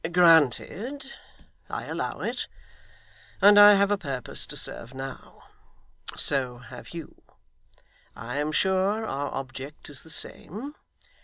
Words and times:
'Granted. 0.11 1.05
I 1.69 1.85
allow 1.85 2.21
it. 2.21 2.47
And 3.39 3.59
I 3.59 3.75
have 3.75 3.91
a 3.91 3.99
purpose 3.99 4.47
to 4.47 4.57
serve 4.57 4.95
now. 4.95 5.43
So 6.15 6.57
have 6.57 6.89
you. 6.95 7.21
I 8.15 8.37
am 8.37 8.51
sure 8.51 9.05
our 9.05 9.29
object 9.31 9.91
is 9.91 10.01
the 10.01 10.09
same. 10.09 10.73